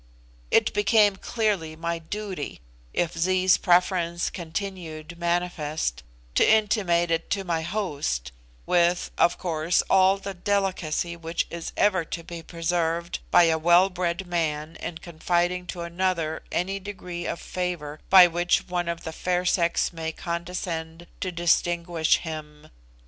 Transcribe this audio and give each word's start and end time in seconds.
It 0.49 0.73
became 0.73 1.15
clearly 1.15 1.75
my 1.75 1.99
duty, 1.99 2.59
if 2.91 3.15
Zee's 3.15 3.57
preference 3.59 4.31
continued 4.31 5.15
manifest, 5.19 6.01
to 6.33 6.43
intimate 6.43 7.11
it 7.11 7.29
to 7.29 7.43
my 7.43 7.61
host, 7.61 8.31
with, 8.65 9.11
of 9.19 9.37
course, 9.37 9.83
all 9.91 10.17
the 10.17 10.33
delicacy 10.33 11.15
which 11.15 11.45
is 11.51 11.71
ever 11.77 12.03
to 12.03 12.23
be 12.23 12.41
preserved 12.41 13.19
by 13.29 13.43
a 13.43 13.59
well 13.59 13.91
bred 13.91 14.25
man 14.25 14.75
in 14.77 14.97
confiding 14.97 15.67
to 15.67 15.81
another 15.81 16.41
any 16.51 16.79
degree 16.79 17.27
of 17.27 17.39
favour 17.39 17.99
by 18.09 18.25
which 18.25 18.67
one 18.67 18.87
of 18.89 19.03
the 19.03 19.13
fair 19.13 19.45
sex 19.45 19.93
may 19.93 20.11
condescend 20.11 21.05
to 21.19 21.31
distinguish 21.31 22.17
him. 22.17 22.71